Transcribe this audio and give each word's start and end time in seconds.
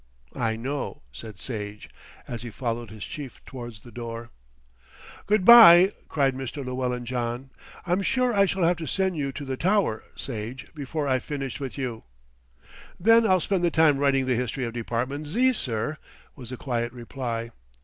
"I 0.35 0.55
know," 0.55 1.03
said 1.11 1.37
Sage, 1.37 1.87
as 2.27 2.41
he 2.41 2.49
followed 2.49 2.89
his 2.89 3.03
chief 3.05 3.39
towards 3.45 3.81
the 3.81 3.91
door. 3.91 4.31
"Good 5.27 5.45
bye," 5.45 5.91
cried 6.07 6.33
Mr. 6.33 6.65
Llewellyn 6.65 7.05
John. 7.05 7.51
"I'm 7.85 8.01
sure 8.01 8.33
I 8.33 8.47
shall 8.47 8.63
have 8.63 8.77
to 8.77 8.87
send 8.87 9.15
you 9.15 9.31
to 9.33 9.45
the 9.45 9.57
Tower, 9.57 10.03
Sage, 10.15 10.73
before 10.73 11.07
I've 11.07 11.23
finished 11.23 11.59
with 11.59 11.77
you." 11.77 12.03
"Then 12.99 13.27
I'll 13.27 13.39
spend 13.39 13.63
the 13.63 13.69
time 13.69 13.99
writing 13.99 14.25
the 14.25 14.33
History 14.33 14.65
of 14.65 14.73
Department 14.73 15.27
Z., 15.27 15.53
sir," 15.53 15.97
was 16.35 16.49
the 16.49 16.57
quiet 16.57 16.91
reply. 16.93 17.51